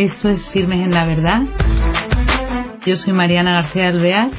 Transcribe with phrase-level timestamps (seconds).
[0.00, 1.42] Esto es Firmes en la Verdad.
[2.86, 4.30] Yo soy Mariana García Alvear.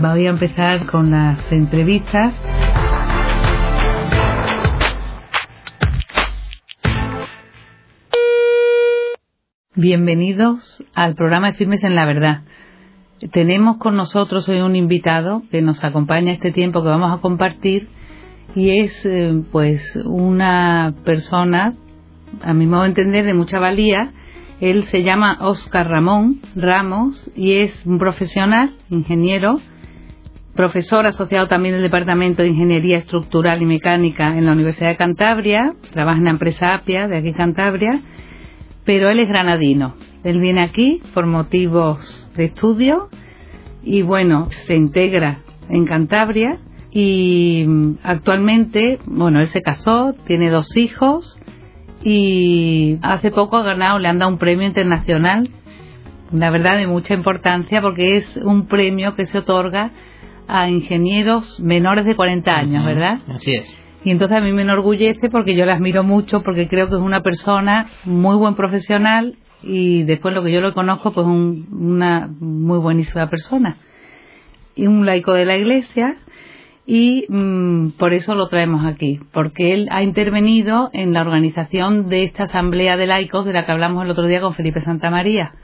[0.00, 2.34] Voy a empezar con las entrevistas.
[9.76, 12.42] Bienvenidos al programa de Firmes en la Verdad.
[13.32, 17.86] Tenemos con nosotros hoy un invitado que nos acompaña este tiempo que vamos a compartir
[18.56, 21.76] y es eh, pues una persona,
[22.42, 24.12] a mi modo de entender, de mucha valía.
[24.64, 29.60] Él se llama Oscar Ramón Ramos y es un profesional, ingeniero,
[30.54, 35.74] profesor asociado también del Departamento de Ingeniería Estructural y Mecánica en la Universidad de Cantabria,
[35.92, 38.00] trabaja en la empresa Apia de aquí Cantabria,
[38.86, 39.96] pero él es granadino.
[40.22, 43.10] Él viene aquí por motivos de estudio
[43.82, 46.58] y bueno, se integra en Cantabria
[46.90, 51.38] y mm, actualmente, bueno, él se casó, tiene dos hijos
[52.04, 55.48] y hace poco ha ganado, le han dado un premio internacional,
[56.30, 59.90] la verdad de mucha importancia porque es un premio que se otorga
[60.46, 63.20] a ingenieros menores de 40 años, ¿verdad?
[63.34, 63.78] Así es.
[64.04, 67.00] Y entonces a mí me enorgullece porque yo la admiro mucho porque creo que es
[67.00, 72.78] una persona muy buen profesional y después lo que yo lo conozco pues una muy
[72.78, 73.78] buenísima persona
[74.76, 76.16] y un laico de la iglesia
[76.86, 82.24] y mm, por eso lo traemos aquí, porque él ha intervenido en la organización de
[82.24, 85.54] esta asamblea de laicos de la que hablamos el otro día con Felipe Santa María.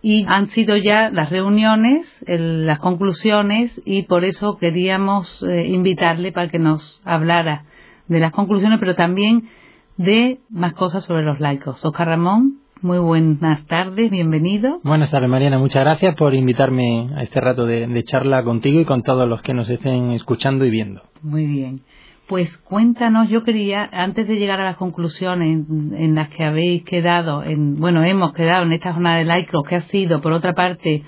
[0.00, 6.48] Y han sido ya las reuniones, las conclusiones, y por eso queríamos eh, invitarle para
[6.48, 7.64] que nos hablara
[8.06, 9.48] de las conclusiones, pero también
[9.96, 11.84] de más cosas sobre los laicos.
[11.84, 14.78] Oscar Ramón, muy buenas tardes, bienvenido.
[14.84, 15.58] Buenas tardes, Mariana.
[15.58, 19.54] Muchas gracias por invitarme a este rato de, charla contigo y con todos los que
[19.54, 21.02] nos estén escuchando y viendo.
[21.20, 21.80] Muy bien.
[22.28, 27.42] Pues cuéntanos, yo quería, antes de llegar a las conclusiones en, las que habéis quedado,
[27.42, 31.02] en, bueno, hemos quedado en esta jornada de laicos, que ha sido, por otra parte,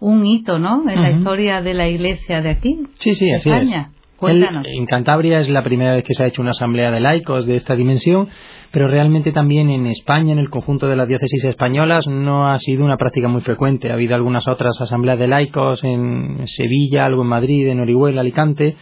[0.00, 2.76] un hito, ¿no?, en la historia de la iglesia de aquí.
[2.94, 3.92] Sí, sí, así España.
[4.20, 4.66] Cuéntanos.
[4.68, 7.56] en Cantabria es la primera vez que se ha hecho una asamblea de laicos de
[7.56, 8.28] esta dimensión
[8.70, 12.84] pero realmente también en España, en el conjunto de las diócesis españolas, no ha sido
[12.84, 13.90] una práctica muy frecuente.
[13.90, 18.76] Ha habido algunas otras asambleas de laicos en Sevilla, algo en Madrid, en Orihuela, Alicante,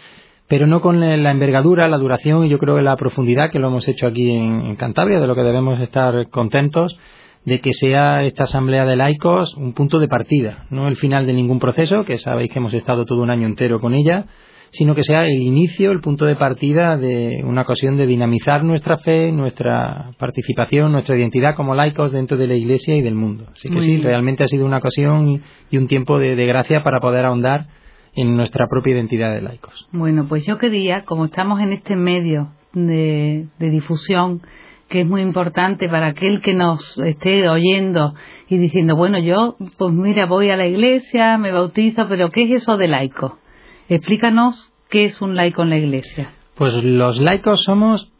[0.46, 3.68] pero no con la envergadura, la duración y yo creo que la profundidad que lo
[3.68, 6.98] hemos hecho aquí en, Cantabria, de lo que debemos estar contentos
[7.44, 11.32] de que sea esta asamblea de laicos un punto de partida, no el final de
[11.32, 14.26] ningún proceso, que sabéis que hemos estado todo un año entero con ella,
[14.70, 18.98] sino que sea el inicio, el punto de partida de una ocasión de dinamizar nuestra
[18.98, 23.46] fe, nuestra participación, nuestra identidad como laicos dentro de la Iglesia y del mundo.
[23.52, 27.24] Así que sí, realmente ha sido una ocasión y, un tiempo de, gracia para poder
[27.24, 27.66] ahondar
[28.14, 29.88] en nuestra propia identidad de laicos.
[29.92, 34.42] Bueno, pues yo quería, como estamos en este medio de, de difusión,
[34.88, 38.14] que es muy importante para aquel que nos esté oyendo
[38.48, 42.62] y diciendo, bueno, yo, pues mira, voy a la iglesia, me bautizo, pero ¿qué es
[42.62, 43.38] eso de laico?
[43.88, 46.34] Explícanos qué es un laico en la Iglesia.
[46.56, 48.12] Pues los laicos somos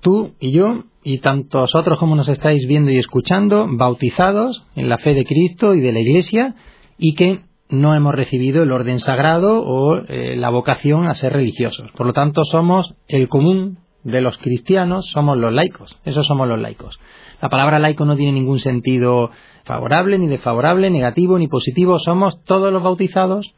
[0.00, 4.98] tú y yo y tantos otros como nos estáis viendo y escuchando, bautizados en la
[4.98, 6.54] fe de Cristo y de la Iglesia
[6.98, 7.40] y que
[7.70, 11.90] no hemos recibido el orden sagrado o eh, la vocación a ser religiosos.
[11.92, 15.96] Por lo tanto, somos el común de los cristianos, somos los laicos.
[16.04, 17.00] Esos somos los laicos.
[17.40, 19.30] La palabra laico no tiene ningún sentido
[19.64, 21.98] favorable, ni desfavorable, negativo, ni positivo.
[21.98, 23.54] Somos todos los bautizados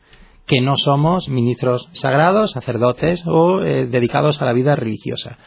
[0.49, 5.39] que no somos ministros sagrados, sacerdotes o eh, dedicados a la vida religiosa.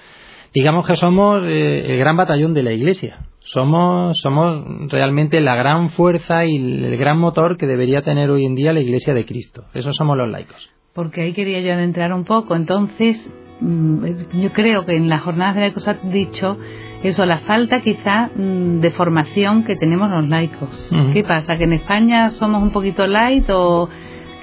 [0.54, 3.26] Digamos que somos eh, el gran batallón de la Iglesia.
[3.40, 8.56] Somos, somos realmente la gran fuerza y el gran motor que debería tener hoy en
[8.56, 9.66] día la Iglesia de Cristo.
[9.74, 10.70] Esos somos los laicos.
[10.94, 12.56] Porque ahí quería yo adentrar un poco.
[12.56, 13.28] Entonces,
[13.60, 14.06] mm,
[14.42, 16.58] yo creo que en las jornadas de laicos has dicho
[17.04, 20.70] eso, la falta quizá mm, de formación que tenemos los laicos.
[21.14, 21.58] ¿Qué pasa?
[21.58, 23.90] ¿Que en España somos un poquito light o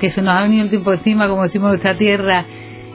[0.00, 2.44] que se nos ha venido el tiempo encima, como decimos, nuestra tierra,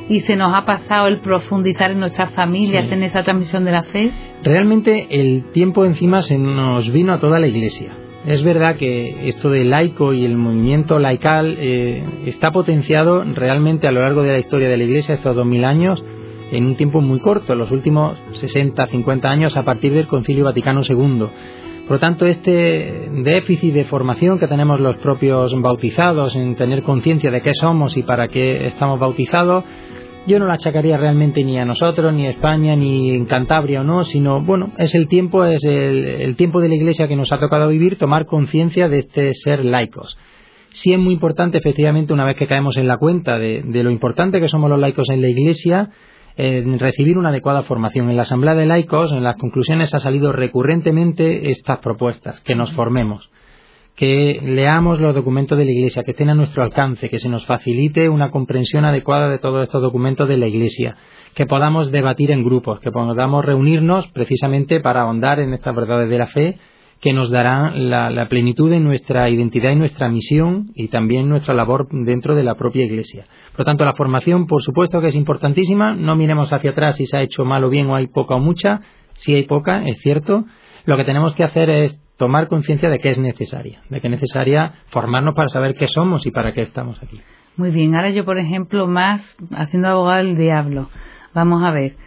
[0.09, 3.83] y se nos ha pasado el profundizar en nuestras familias, en esa transmisión de la
[3.83, 4.11] fe?
[4.43, 7.91] Realmente el tiempo encima se nos vino a toda la Iglesia.
[8.25, 13.91] Es verdad que esto de laico y el movimiento laical eh, está potenciado realmente a
[13.91, 16.03] lo largo de la historia de la Iglesia, estos dos mil años,
[16.51, 20.81] en un tiempo muy corto, los últimos 60, 50 años a partir del Concilio Vaticano
[20.87, 21.27] II.
[21.83, 27.29] Por lo tanto, este déficit de formación que tenemos los propios bautizados en tener conciencia
[27.29, 29.65] de qué somos y para qué estamos bautizados,
[30.25, 33.83] yo no lo achacaría realmente ni a nosotros, ni a España, ni en Cantabria o
[33.83, 37.39] no, sino, bueno, es el tiempo, es el, tiempo de la Iglesia que nos ha
[37.39, 40.17] tocado vivir, tomar conciencia de este ser laicos.
[40.71, 43.91] Sí es muy importante, efectivamente, una vez que caemos en la cuenta de, de lo
[43.91, 45.89] importante que somos los laicos en la Iglesia,
[46.35, 48.09] en recibir una adecuada formación.
[48.09, 52.71] En la Asamblea de Laicos, en las conclusiones ha salido recurrentemente estas propuestas, que nos
[52.73, 53.29] formemos,
[53.95, 57.45] que leamos los documentos de la Iglesia, que estén a nuestro alcance, que se nos
[57.45, 60.97] facilite una comprensión adecuada de todos estos documentos de la Iglesia,
[61.35, 66.17] que podamos debatir en grupos, que podamos reunirnos precisamente para ahondar en estas verdades de
[66.17, 66.57] la fe
[67.03, 71.89] que nos darán la, plenitud de nuestra identidad y nuestra misión y también nuestra labor
[71.91, 73.25] dentro de la propia Iglesia.
[73.51, 75.95] Por lo tanto, la formación, por supuesto que es importantísima.
[75.95, 78.39] No miremos hacia atrás si se ha hecho mal o bien o hay poca o
[78.39, 78.79] mucha.
[79.15, 80.45] Si hay poca, es cierto.
[80.85, 84.11] Lo que tenemos que hacer es tomar conciencia de que es necesaria, de que es
[84.11, 87.19] necesaria formarnos para saber qué somos y para qué estamos aquí.
[87.57, 89.21] Muy bien, ahora yo, por ejemplo, más
[89.51, 90.89] haciendo abogado del diablo.
[91.33, 91.97] Vamos a ver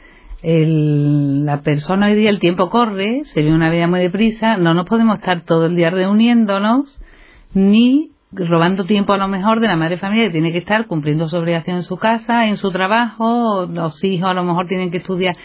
[0.49, 4.87] la persona hoy día, el tiempo corre, se ve una vida muy deprisa, no nos
[4.87, 7.01] podemos estar todo el día reuniéndonos,
[7.53, 11.29] ni robando tiempo a lo mejor de la madre familia que tiene que estar cumpliendo
[11.29, 14.99] su obligación en su casa, en su trabajo, los hijos a lo mejor tienen que
[14.99, 15.37] estudiar.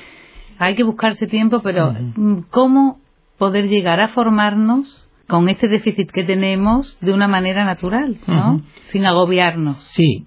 [0.59, 1.95] Hay que buscarse tiempo, pero
[2.51, 2.99] ¿cómo
[3.39, 5.00] poder llegar a formarnos
[5.31, 8.61] con este déficit que tenemos de una manera natural, ¿no?
[8.91, 9.77] Sin agobiarnos.
[9.91, 10.25] Sí,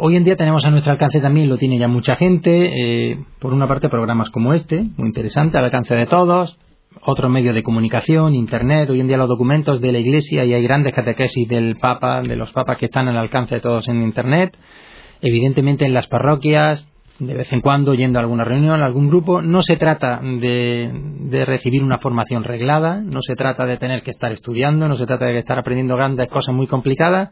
[0.00, 3.54] hoy en día tenemos a nuestro alcance también, lo tiene ya mucha gente, eh, por
[3.54, 6.58] una parte programas como este, muy interesante, al alcance de todos,
[7.02, 10.62] otros medios de comunicación, internet, hoy en día los documentos de la Iglesia y hay
[10.64, 14.58] grandes catequesis del Papa, de los papas que están al alcance de todos en internet,
[15.20, 16.84] evidentemente en las parroquias,
[17.26, 19.42] de vez en cuando yendo a alguna reunión, a algún grupo.
[19.42, 24.32] No se trata de, recibir una formación reglada, no se trata de tener que estar
[24.32, 27.30] estudiando, no se trata de estar aprendiendo grandes cosas muy complicadas.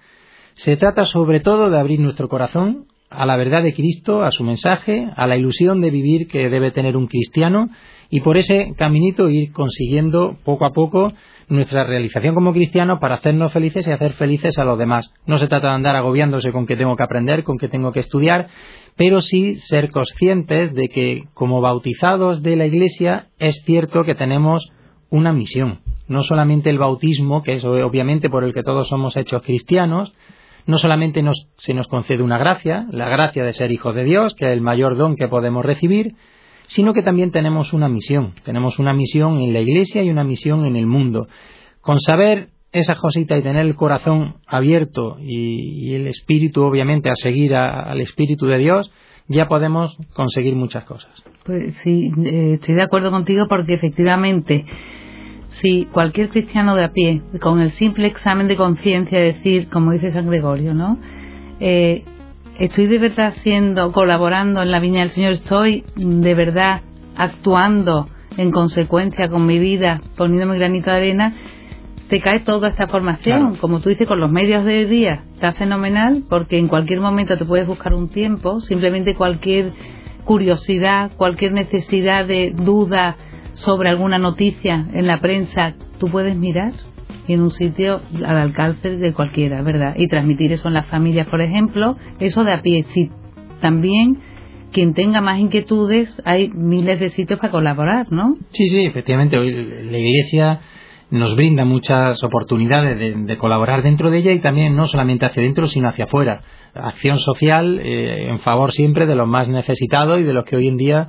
[0.54, 4.44] Se trata sobre todo de abrir nuestro corazón a la verdad de Cristo, a su
[4.44, 7.69] mensaje, a la ilusión de vivir que debe tener un cristiano
[8.10, 11.12] y por ese caminito ir consiguiendo poco a poco
[11.48, 15.12] nuestra realización como cristiano para hacernos felices y hacer felices a los demás.
[15.26, 18.00] No se trata de andar agobiándose con que tengo que aprender, con que tengo que
[18.00, 18.48] estudiar,
[18.96, 24.70] pero sí ser conscientes de que como bautizados de la Iglesia es cierto que tenemos
[25.10, 25.80] una misión.
[26.08, 30.12] No solamente el bautismo, que es obviamente por el que todos somos hechos cristianos,
[30.66, 31.22] no solamente
[31.58, 34.60] se nos concede una gracia, la gracia de ser hijos de Dios, que es el
[34.60, 36.14] mayor don que podemos recibir,
[36.70, 38.32] sino que también tenemos una misión.
[38.44, 41.26] Tenemos una misión en la Iglesia y una misión en el mundo.
[41.81, 47.56] Con saber esa cosita y tener el corazón abierto y, el espíritu, obviamente, a seguir
[47.56, 48.88] al Espíritu de Dios,
[49.26, 51.11] ya podemos conseguir muchas cosas.
[51.44, 54.64] Pues sí, eh, estoy de acuerdo contigo porque efectivamente,
[55.49, 60.12] si cualquier cristiano de a pie, con el simple examen de conciencia, decir, como dice
[60.12, 61.00] San Gregorio, ¿no?
[61.58, 62.05] Eh,
[62.60, 66.82] estoy de verdad haciendo, colaborando en la viña del Señor, estoy de verdad
[67.16, 71.36] actuando en consecuencia con mi vida, poniéndome granito de arena,
[72.10, 75.54] te cae toda esta formación, como tú dices, con los medios de hoy día, está
[75.54, 79.72] fenomenal porque en cualquier momento te puedes buscar un tiempo, simplemente cualquier
[80.24, 83.16] curiosidad, cualquier necesidad de duda
[83.54, 86.74] sobre alguna noticia en la prensa, tú puedes mirar
[87.32, 89.94] en un sitio al alcance de cualquiera, ¿verdad?
[89.97, 92.85] Y transmitir eso en las familias, por ejemplo, eso de a pie.
[92.94, 93.11] Si
[93.61, 94.19] también
[94.73, 98.37] quien tenga más inquietudes, hay miles de sitios para colaborar, ¿no?
[98.53, 99.38] Sí, sí, efectivamente.
[99.38, 100.61] Hoy la Iglesia
[101.11, 105.67] nos brinda muchas oportunidades de, colaborar dentro de ella y también no solamente hacia dentro,
[105.67, 106.43] sino hacia afuera.
[106.73, 110.69] Acción social eh, en favor siempre de los más necesitados y de los que hoy
[110.69, 111.09] en día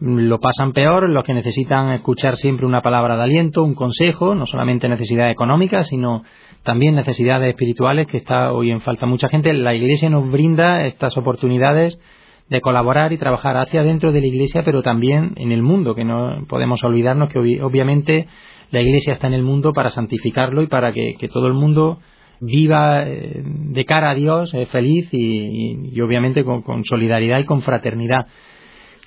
[0.00, 4.46] lo pasan peor, los que necesitan escuchar siempre una palabra de aliento, un consejo, no
[4.46, 6.22] solamente necesidades económicas, sino
[6.62, 9.52] también necesidades espirituales que está hoy en falta mucha gente.
[9.52, 12.00] La Iglesia nos brinda estas oportunidades
[12.48, 16.04] de colaborar y trabajar hacia dentro de la Iglesia, pero también en el mundo, que
[16.04, 18.28] no podemos olvidarnos que obviamente
[18.70, 21.98] la Iglesia está en el mundo para santificarlo y para que, todo el mundo
[22.40, 28.26] viva eh, de cara a Dios feliz y, obviamente con, solidaridad y con fraternidad.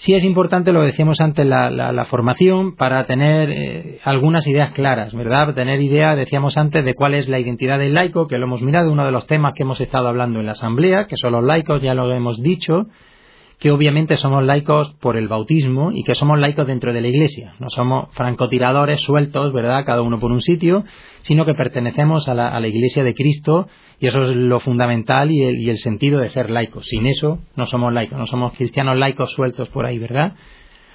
[0.01, 5.13] Sí es importante, lo decíamos antes, la, la, formación para tener eh, algunas ideas claras,
[5.13, 5.53] ¿verdad?
[5.53, 8.91] Tener idea, decíamos antes, de cuál es la identidad del laico, que lo hemos mirado,
[8.91, 11.83] uno de los temas que hemos estado hablando en la Asamblea, que son los laicos,
[11.83, 12.87] ya lo hemos dicho,
[13.59, 17.53] que obviamente somos laicos por el bautismo y que somos laicos dentro de la Iglesia.
[17.59, 20.83] No somos francotiradores sueltos, ¿verdad?, cada uno por un sitio,
[21.21, 23.67] sino que pertenecemos a la, Iglesia de Cristo
[24.01, 26.87] y eso es lo fundamental y el, y el, sentido de ser laicos.
[26.87, 30.33] Sin eso no somos laicos, no somos cristianos laicos sueltos por ahí, ¿verdad?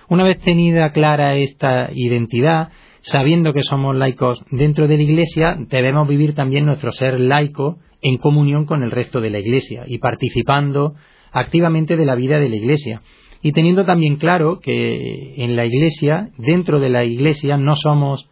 [0.08, 2.70] Una vez tenida clara esta identidad,
[3.02, 8.18] sabiendo que somos laicos dentro de la Iglesia, debemos vivir también nuestro ser laico en
[8.18, 10.94] comunión con el resto de la Iglesia y participando
[11.30, 13.02] activamente de la vida de la Iglesia.
[13.40, 18.28] Y teniendo también claro que en la Iglesia, dentro de la Iglesia, no somos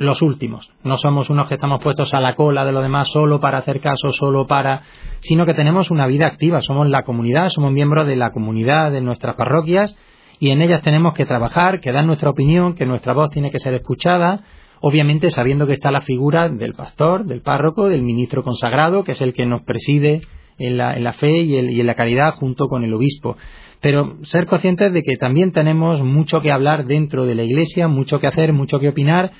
[0.00, 0.66] los últimos.
[0.82, 3.82] No somos unos que estamos puestos a la cola de los demás solo para hacer
[3.82, 4.82] caso, solo para,
[5.20, 6.62] sino que tenemos una vida activa.
[6.62, 9.94] Somos la comunidad, somos miembros de la comunidad, de nuestras parroquias,
[10.38, 13.60] y en ellas tenemos que trabajar, que dar nuestra opinión, que nuestra voz tiene que
[13.60, 14.40] ser escuchada,
[14.80, 19.20] obviamente sabiendo que está la figura del pastor, del párroco, del ministro consagrado, que es
[19.20, 20.22] el que nos preside
[20.56, 23.36] en la, en la fe y, y en la caridad junto con el obispo
[23.82, 28.20] pero ser conscientes de que también tenemos mucho que hablar dentro de la Iglesia, mucho
[28.20, 29.32] que hacer, mucho que opinar,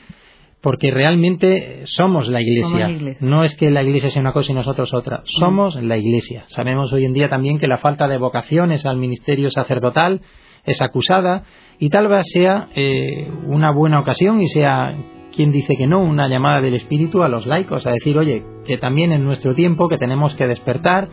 [0.61, 3.17] porque realmente somos la iglesia.
[3.21, 5.23] No es que la iglesia sea una cosa y nosotros otra.
[5.25, 6.45] Somos la iglesia.
[6.49, 10.21] Sabemos hoy en día también que la falta de vocaciones al ministerio sacerdotal
[10.65, 11.45] es acusada
[11.79, 14.95] y tal vez sea eh, una buena ocasión y sea
[15.35, 18.77] quien dice que no, una llamada del Espíritu a los laicos a decir, oye, que
[18.77, 21.09] también en nuestro tiempo que tenemos que despertar,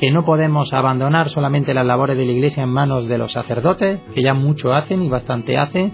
[0.00, 4.00] que no podemos abandonar solamente las labores de la Iglesia en manos de los sacerdotes,
[4.14, 5.92] que ya mucho hacen y bastante hacen,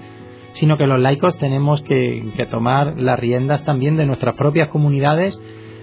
[0.52, 5.40] sino que los laicos tenemos que, tomar las riendas también de nuestras propias comunidades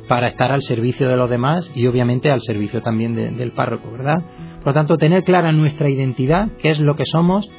[0.08, 4.24] para estar al servicio de los demás y obviamente al servicio también del párroco, ¿verdad?
[4.58, 7.50] Por lo tanto, tener clara nuestra identidad, qué es lo que somos,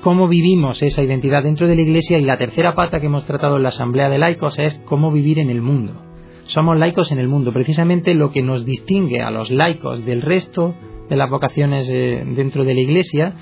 [0.00, 3.56] cómo vivimos esa identidad dentro de la Iglesia y la tercera pata que hemos tratado
[3.56, 6.02] en la Asamblea de Laicos es cómo vivir en el mundo.
[6.46, 10.74] Somos laicos en el mundo, precisamente lo que nos distingue a los laicos del resto
[11.10, 13.34] de las vocaciones eh, dentro de la Iglesia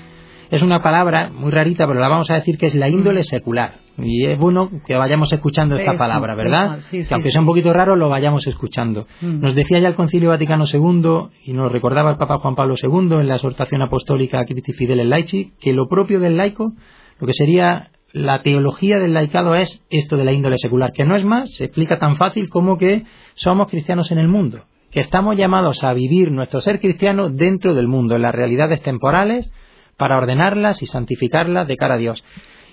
[0.49, 3.25] es una palabra muy rarita, pero la vamos a decir que es la índole mm.
[3.25, 3.79] secular.
[3.99, 6.79] Y es bueno que vayamos escuchando esta palabra, ¿verdad?
[6.91, 9.07] que aunque sea un poquito raro, lo vayamos escuchando.
[9.21, 9.41] Mm.
[9.41, 13.17] Nos decía ya el Concilio Vaticano II, y nos recordaba el Papa Juan Pablo II
[13.19, 16.73] en la exhortación apostólica Christi Fideles Laici, que lo propio del laico,
[17.19, 21.15] lo que sería la teología del laicado es esto de la índole secular, que no
[21.15, 23.03] es más, se explica tan fácil como que
[23.35, 27.87] somos cristianos en el mundo, que estamos llamados a vivir nuestro ser cristiano dentro del
[27.87, 29.51] mundo, en las realidades temporales,
[29.97, 32.23] para ordenarlas y santificarlas de cara a Dios.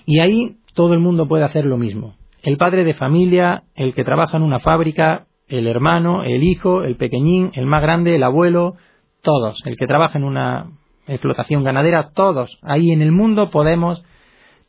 [0.05, 2.15] Y ahí todo el mundo puede hacer lo mismo.
[2.43, 6.95] El padre de familia, el que trabaja en una fábrica, el hermano, el hijo, el
[6.95, 8.75] pequeñín, el más grande, el abuelo,
[9.21, 9.57] todos.
[9.65, 10.71] El que trabaja en una
[11.07, 12.59] explotación ganadera, todos.
[12.61, 14.03] Ahí en el mundo podemos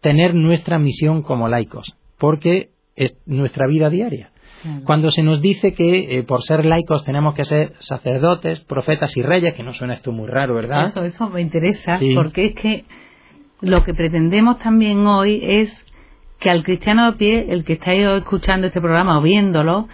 [0.01, 4.31] tener nuestra misión como laicos, porque es nuestra vida diaria.
[4.85, 9.23] Cuando se nos dice que eh, por ser laicos tenemos que ser sacerdotes, profetas y
[9.23, 10.87] reyes, que no suena esto muy raro, ¿verdad?
[10.87, 12.85] Eso, eso me interesa, porque es que
[13.61, 15.73] lo que pretendemos también hoy es
[16.39, 19.89] que al cristiano de pie, el que está escuchando este programa o viéndolo,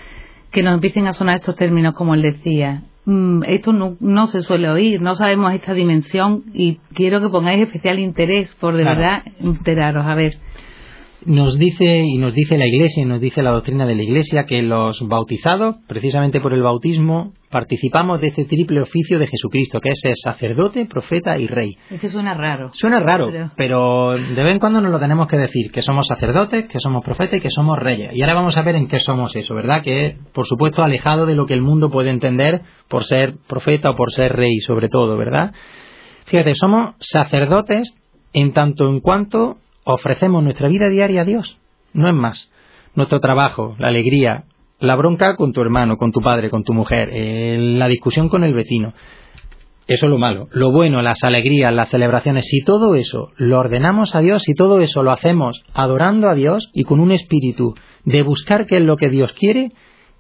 [0.50, 2.82] que nos empiecen a sonar estos términos como él decía.
[3.04, 7.62] Mm, esto no, no, se suele oír, no sabemos esta dimensión y quiero que pongáis
[7.62, 10.06] especial interés por de verdad enteraros.
[10.06, 10.38] A ver
[11.26, 14.44] nos dice y nos dice la Iglesia y nos dice la doctrina de la Iglesia
[14.44, 19.90] que los bautizados, precisamente por el bautismo, participamos de este triple oficio de Jesucristo, que
[19.90, 21.76] es el sacerdote, profeta y rey.
[21.90, 22.70] Es que suena raro.
[22.72, 24.12] Suena raro, pero...
[24.12, 27.38] de vez en cuando nos lo tenemos que decir, que somos sacerdotes, que somos profetas
[27.38, 28.10] y que somos reyes.
[28.14, 29.82] Y ahora vamos a ver en qué somos eso, ¿verdad?
[29.82, 33.96] Que por supuesto alejado de lo que el mundo puede entender por ser profeta o
[33.96, 35.52] por ser rey, sobre todo, ¿verdad?
[36.26, 37.94] Fíjate, somos sacerdotes
[38.32, 41.58] en tanto en cuanto ofrecemos nuestra vida diaria a Dios.
[41.92, 42.50] No es más.
[42.94, 44.44] Nuestro trabajo, la alegría,
[44.78, 47.10] la bronca con tu hermano, con tu padre, con tu mujer,
[47.58, 48.94] la discusión con el vecino.
[49.86, 50.48] Eso es lo malo.
[50.52, 54.80] Lo bueno, las alegrías, las celebraciones, si todo eso lo ordenamos a Dios, si todo
[54.80, 57.74] eso lo hacemos adorando a Dios y con un espíritu
[58.04, 59.72] de buscar qué es lo que Dios quiere,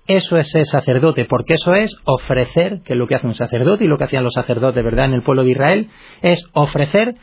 [0.06, 3.84] eso es ser sacerdote, porque eso es ofrecer, que es lo que hace un sacerdote
[3.84, 5.90] y lo que hacían los sacerdotes, ¿verdad?, en el pueblo de Israel,
[6.22, 7.16] es ofrecer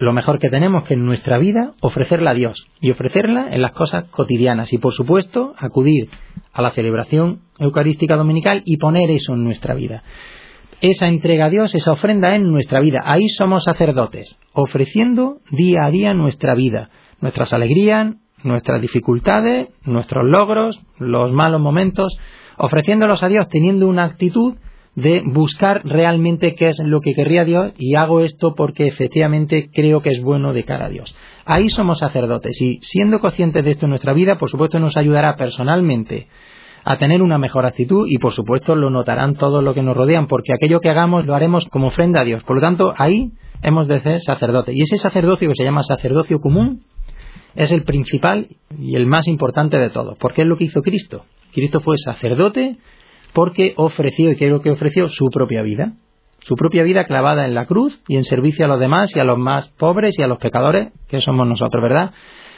[0.00, 3.72] lo mejor que tenemos que en nuestra vida ofrecerla a Dios y ofrecerla en las
[3.72, 6.08] cosas cotidianas y por supuesto acudir
[6.54, 10.02] a la celebración eucarística dominical y poner eso en nuestra vida.
[10.80, 13.02] Esa entrega a Dios, esa ofrenda en nuestra vida.
[13.04, 16.88] Ahí somos sacerdotes, ofreciendo día a día nuestra vida,
[17.20, 22.16] nuestras alegrías, nuestras dificultades, nuestros logros, los malos momentos,
[22.56, 24.54] ofreciéndolos a Dios teniendo una actitud
[24.94, 30.02] de buscar realmente qué es lo que querría Dios y hago esto porque efectivamente creo
[30.02, 31.14] que es bueno de cara a Dios.
[31.44, 35.36] Ahí somos sacerdotes y siendo conscientes de esto en nuestra vida, por supuesto nos ayudará
[35.36, 36.28] personalmente
[36.84, 40.26] a tener una mejor actitud y por supuesto lo notarán todos los que nos rodean
[40.26, 42.42] porque aquello que hagamos lo haremos como ofrenda a Dios.
[42.42, 43.32] Por lo tanto, ahí
[43.62, 44.74] hemos de ser sacerdotes.
[44.74, 46.84] Y ese sacerdocio que se llama sacerdocio común
[47.54, 51.24] es el principal y el más importante de todos, porque es lo que hizo Cristo.
[51.52, 52.78] Cristo fue sacerdote
[53.32, 55.92] porque ofreció, y creo que ofreció, su propia vida.
[56.40, 59.24] Su propia vida clavada en la cruz y en servicio a los demás y a
[59.24, 62.12] los más pobres y a los pecadores, que somos nosotros, ¿verdad?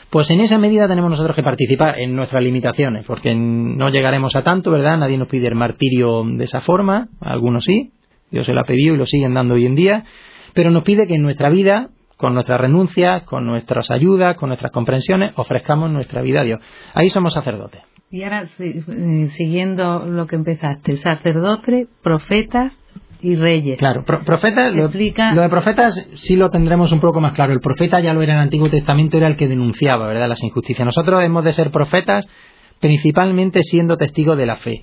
[0.09, 4.45] Pues en esa medida tenemos nosotros que participar en nuestras limitaciones, porque no llegaremos a
[4.45, 4.99] tanto, ¿verdad?
[4.99, 7.93] Nadie nos pide el martirio de esa forma, algunos sí,
[8.31, 10.05] Dios se lo ha pedido y lo siguen dando hoy en día,
[10.52, 11.88] pero nos pide que en nuestra vida
[12.23, 16.61] con nuestras renuncias, con nuestras ayudas, con nuestras comprensiones, ofrezcamos nuestra vida a Dios.
[16.95, 17.83] Ahí somos sacerdotes.
[18.12, 22.78] Y ahora, eh, siguiendo lo que empezaste, sacerdotes, profetas
[23.23, 23.78] y reyes.
[23.78, 27.54] Claro, profetas, lo, lo, de profetas sí lo tendremos un poco más claro.
[27.54, 30.42] El profeta ya lo era en el Antiguo Testamento, era el que denunciaba, ¿verdad?, las
[30.42, 30.85] injusticias.
[30.85, 32.28] Nosotros hemos de ser profetas
[32.81, 34.83] principalmente siendo testigos de la fe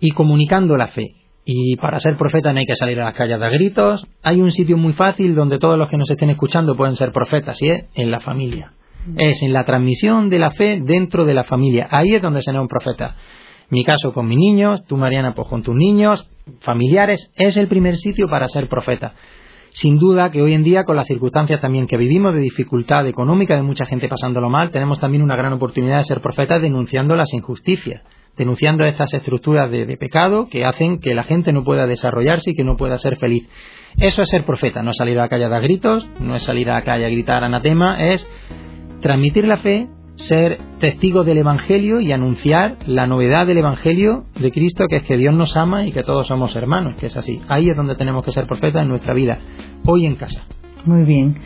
[0.00, 1.14] y comunicando la fe.
[1.44, 4.04] Y para ser profeta no hay que salir a las calles de gritos.
[4.24, 7.62] Hay un sitio muy fácil donde todos los que nos estén escuchando pueden ser profetas,
[7.62, 8.72] y es en la familia.
[9.16, 11.88] Es en la transmisión de la fe dentro de la familia.
[11.90, 13.16] Ahí es donde será un profeta.
[13.70, 16.28] Mi caso con mis niños, tú Mariana pues con tus niños,
[16.60, 19.14] familiares, es el primer sitio para ser profeta.
[19.70, 23.54] Sin duda que hoy en día, con las circunstancias también que vivimos de dificultad económica,
[23.54, 27.32] de mucha gente pasándolo mal, tenemos también una gran oportunidad de ser profetas denunciando las
[27.34, 28.02] injusticias
[28.38, 32.62] denunciando estas estructuras de, pecado que hacen que la gente no pueda desarrollarse y que
[32.62, 33.48] no pueda ser feliz.
[33.98, 36.44] Eso es ser profeta, no es salir a la calle a dar gritos, no es
[36.44, 38.30] salir a la calle a gritar anatema, es
[39.00, 44.86] transmitir la fe, ser testigo del Evangelio y anunciar la novedad del Evangelio de Cristo,
[44.88, 47.40] que es que Dios nos ama y que todos somos hermanos, que es así.
[47.48, 49.38] Ahí es donde tenemos que ser profetas en nuestra vida,
[49.84, 50.42] hoy en casa.
[50.84, 51.36] Muy bien,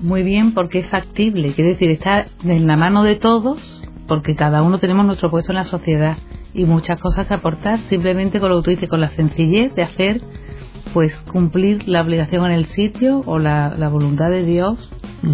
[0.00, 4.62] muy bien porque es factible, quiere decir, está en la mano de todos porque cada
[4.62, 6.16] uno tenemos nuestro puesto en la sociedad
[6.52, 9.82] y muchas cosas que aportar, simplemente con lo que tú dices, con la sencillez de
[9.82, 10.20] hacer,
[10.92, 14.90] pues cumplir la obligación en el sitio o la, voluntad de Dios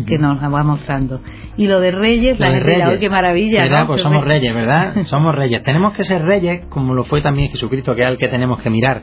[0.06, 1.20] que nos va mostrando.
[1.56, 3.62] Y lo de reyes, la gente, qué maravilla!
[3.62, 3.86] ¿verdad?
[3.86, 5.02] Pues somos reyes, ¿verdad?
[5.04, 5.62] somos reyes.
[5.62, 8.70] Tenemos que ser reyes como lo fue también Jesucristo, que es el que tenemos que
[8.70, 9.02] mirar.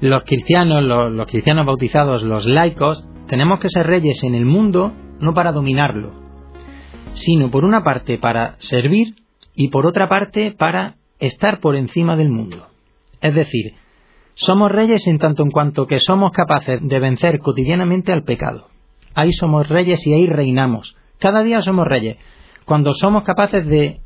[0.00, 5.34] Los cristianos, los cristianos bautizados, los laicos, tenemos que ser reyes en el mundo no
[5.34, 6.12] para dominarlo,
[7.12, 9.14] sino por una parte para servir
[9.54, 12.68] y por otra parte para estar por encima del mundo.
[13.20, 13.74] Es decir,
[14.34, 18.68] somos reyes en tanto en cuanto que somos capaces de vencer cotidianamente al pecado.
[19.14, 20.96] Ahí somos reyes y ahí reinamos.
[21.18, 22.16] Cada día somos reyes.
[22.64, 24.00] Cuando somos capaces de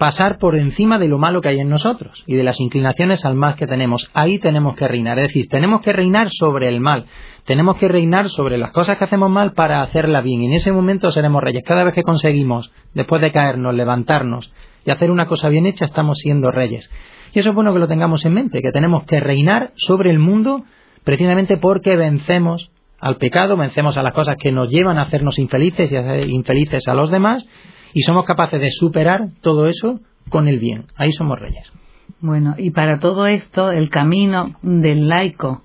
[0.00, 3.34] pasar por encima de lo malo que hay en nosotros y de las inclinaciones al
[3.34, 4.10] mal que tenemos.
[4.14, 5.18] Ahí tenemos que reinar.
[5.18, 7.04] Es decir, tenemos que reinar sobre el mal.
[7.44, 10.40] Tenemos que reinar sobre las cosas que hacemos mal para hacerla bien.
[10.40, 11.62] Y en ese momento seremos reyes.
[11.66, 14.50] Cada vez que conseguimos, después de caernos, levantarnos
[14.86, 16.90] y hacer una cosa bien hecha, estamos siendo reyes.
[17.32, 20.18] Y eso es bueno que lo tengamos en mente, que tenemos que reinar sobre el
[20.18, 20.64] mundo
[21.04, 25.90] precisamente porque vencemos al pecado, vencemos a las cosas que nos llevan a hacernos infelices
[25.90, 27.46] y a hacer infelices a los demás,
[27.94, 30.86] y somos capaces de superar todo eso con el bien.
[30.96, 31.72] Ahí somos reyes.
[32.20, 35.62] Bueno, y para todo esto, el camino del laico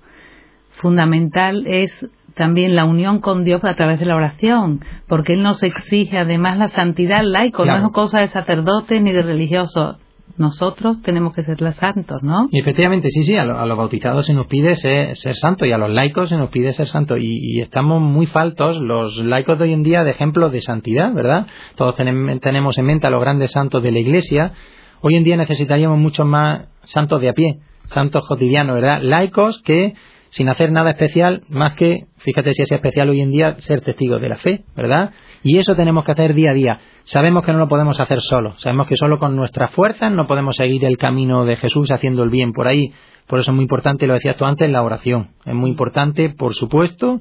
[0.80, 5.62] fundamental es también la unión con Dios a través de la oración, porque Él nos
[5.62, 9.98] exige además la santidad laico, no es cosa de sacerdote ni de religioso.
[10.38, 12.46] Nosotros tenemos que ser los santos, ¿no?
[12.50, 15.90] Y efectivamente, sí, sí, a, los bautizados se nos pide ser, santo y a los
[15.90, 19.82] laicos se nos pide ser santo y, estamos muy faltos los laicos de hoy en
[19.82, 21.46] día de ejemplo de santidad, ¿verdad?
[21.74, 24.52] Todos tenemos en mente a los grandes santos de la Iglesia.
[25.00, 29.00] Hoy en día necesitaríamos muchos más santos de a pie, santos cotidianos, ¿verdad?
[29.02, 29.94] Laicos que
[30.30, 34.20] sin hacer nada especial, más que, fíjate si es especial hoy en día, ser testigos
[34.20, 35.10] de la fe, ¿verdad?
[35.42, 36.80] Y eso tenemos que hacer día a día.
[37.04, 40.56] Sabemos que no lo podemos hacer solo, sabemos que solo con nuestras fuerzas no podemos
[40.56, 42.92] seguir el camino de Jesús haciendo el bien por ahí.
[43.26, 45.30] Por eso es muy importante, lo decías tú antes, la oración.
[45.44, 47.20] Es muy importante, por supuesto,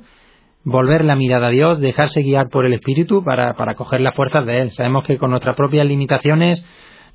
[0.64, 4.46] volver la mirada a Dios, dejarse guiar por el Espíritu para, para coger las fuerzas
[4.46, 4.72] de Él.
[4.72, 6.66] Sabemos que con nuestras propias limitaciones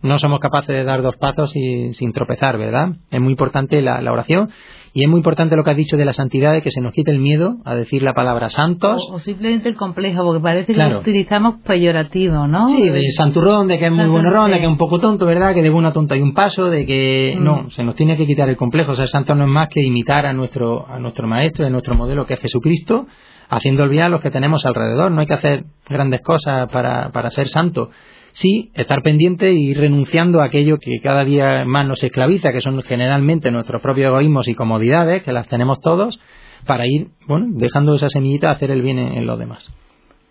[0.03, 2.95] no somos capaces de dar dos pasos sin tropezar, ¿verdad?
[3.11, 4.51] Es muy importante la, la oración
[4.93, 6.93] y es muy importante lo que has dicho de la santidad, de que se nos
[6.93, 9.09] quite el miedo a decir la palabra santos.
[9.13, 12.69] O, simplemente el complejo, porque parece que lo utilizamos peyorativo, ¿no?
[12.69, 15.55] Sí, de santurrón, de que es muy bueno de que es un poco tonto, ¿verdad?
[15.55, 17.45] Que de una tonta y un paso, de que mm.
[17.45, 18.93] no, se nos tiene que quitar el complejo.
[18.93, 21.95] O sea, santo no es más que imitar a nuestro, a nuestro maestro, a nuestro
[21.95, 23.07] modelo que es Jesucristo,
[23.49, 25.13] haciendo bien a los que tenemos alrededor.
[25.13, 27.91] No hay que hacer grandes cosas para, para ser santo
[28.33, 32.83] sí estar pendiente y renunciando a aquello que cada día más nos esclaviza, que son
[32.83, 36.21] generalmente nuestros propios egoísmos y comodidades, que las tenemos todos,
[36.67, 39.67] para ir, bueno, dejando esa semillita a hacer el bien en, los demás.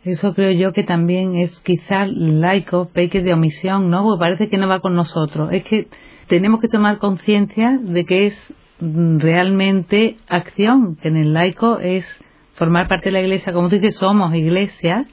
[0.03, 4.03] Eso creo yo que también es quizá laico, peque de omisión, ¿no?
[4.03, 5.49] Porque parece que no va con nosotros.
[5.51, 5.87] Es que
[6.27, 12.05] tenemos que tomar conciencia de que es realmente acción, que en el laico es
[12.53, 15.05] formar parte de la iglesia, como tú dices, somos iglesia,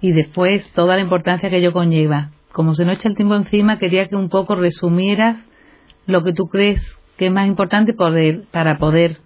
[0.00, 2.30] y después toda la importancia que ello conlleva.
[2.52, 5.38] Como se nos echa el tiempo encima, quería que un poco resumieras
[6.06, 6.80] lo que tú crees
[7.16, 9.18] que es más importante para poder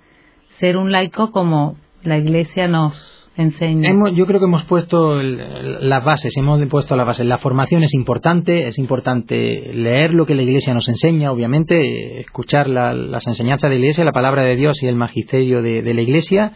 [0.59, 3.91] ser un laico como la Iglesia nos enseña.
[4.15, 7.27] yo creo que hemos puesto las bases, hemos puesto las bases.
[7.27, 12.69] La formación es importante, es importante leer lo que la Iglesia nos enseña, obviamente, escuchar
[12.69, 16.53] las enseñanzas de la Iglesia, la palabra de Dios y el magisterio de la Iglesia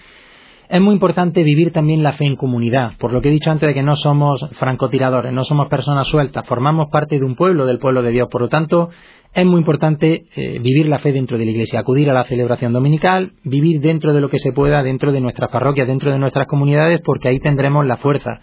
[0.68, 3.68] es muy importante vivir también la fe en comunidad, por lo que he dicho antes
[3.68, 7.78] de que no somos francotiradores, no somos personas sueltas, formamos parte de un pueblo, del
[7.78, 8.90] pueblo de Dios, por lo tanto
[9.32, 12.72] es muy importante eh, vivir la fe dentro de la iglesia, acudir a la celebración
[12.72, 16.46] dominical, vivir dentro de lo que se pueda, dentro de nuestras parroquias, dentro de nuestras
[16.46, 18.40] comunidades, porque ahí tendremos la fuerza.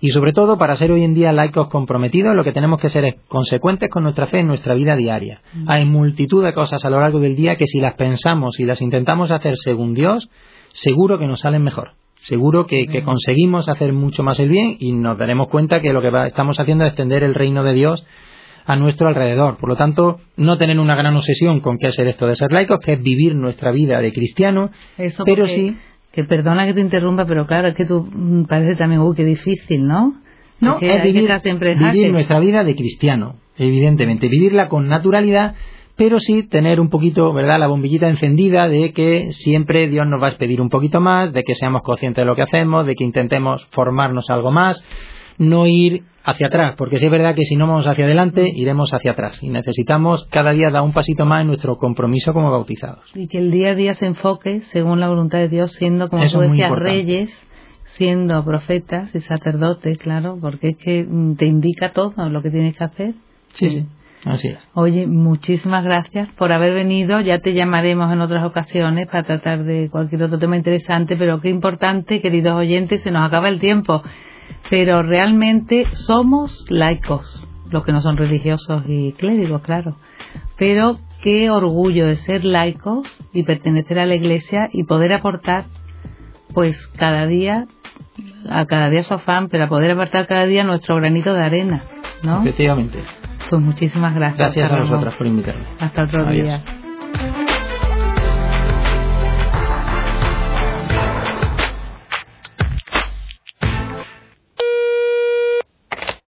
[0.00, 3.04] Y sobre todo, para ser hoy en día laicos comprometidos, lo que tenemos que ser
[3.04, 5.40] es consecuentes con nuestra fe en nuestra vida diaria.
[5.54, 5.70] Mm.
[5.70, 8.82] Hay multitud de cosas a lo largo del día que si las pensamos y las
[8.82, 10.28] intentamos hacer según Dios,
[10.74, 11.92] seguro que nos salen mejor.
[12.24, 16.10] Seguro que, conseguimos hacer mucho más el bien y nos daremos cuenta que lo que
[16.26, 18.04] estamos haciendo es extender el reino de Dios
[18.66, 19.58] a nuestro alrededor.
[19.58, 22.80] Por lo tanto, no tener una gran obsesión con qué es esto de ser laicos,
[22.80, 24.70] que es vivir nuestra vida de cristiano,
[25.24, 25.76] pero sí...
[26.12, 29.24] Que perdona que te interrumpa, pero claro, es que tú mm, parece también, uy, qué
[29.24, 30.14] difícil, ¿no?
[30.60, 31.28] No, es vivir,
[31.76, 35.56] vivir nuestra vida de cristiano, evidentemente, vivirla con naturalidad
[35.96, 40.28] pero sí tener un poquito, ¿verdad?, la bombillita encendida de que siempre Dios nos va
[40.28, 43.04] a pedir un poquito más, de que seamos conscientes de lo que hacemos, de que
[43.04, 44.84] intentemos formarnos algo más,
[45.38, 48.92] no ir hacia atrás, porque sí es verdad que si no vamos hacia adelante, iremos
[48.92, 53.04] hacia atrás y necesitamos cada día dar un pasito más en nuestro compromiso como bautizados.
[53.14, 56.26] Y que el día a día se enfoque según la voluntad de Dios, siendo, como
[56.26, 57.30] tú decías, reyes,
[57.84, 62.76] siendo profetas y sacerdotes, claro, porque es que mm, te indica todo lo que tienes
[62.76, 63.14] que hacer.
[63.58, 63.86] sí.
[64.24, 64.58] Así es.
[64.72, 67.20] Oye, muchísimas gracias por haber venido.
[67.20, 71.50] Ya te llamaremos en otras ocasiones para tratar de cualquier otro tema interesante, pero qué
[71.50, 74.02] importante, queridos oyentes, se nos acaba el tiempo.
[74.70, 79.96] Pero realmente somos laicos, los que no son religiosos y clérigos, claro.
[80.56, 85.64] Pero qué orgullo de ser laicos y pertenecer a la iglesia y poder aportar,
[86.54, 87.66] pues cada día,
[88.48, 91.82] a cada día su afán, pero a poder aportar cada día nuestro granito de arena,
[92.22, 92.40] ¿no?
[92.40, 93.02] Efectivamente.
[93.50, 94.38] Pues muchísimas gracias.
[94.38, 95.64] Gracias a vosotras por invitarme.
[95.78, 96.44] Hasta otro Adiós.
[96.44, 97.43] día.